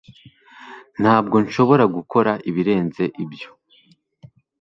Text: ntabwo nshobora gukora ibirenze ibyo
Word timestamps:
ntabwo 1.01 1.35
nshobora 1.45 1.83
gukora 1.95 2.31
ibirenze 2.49 3.03
ibyo 3.23 3.49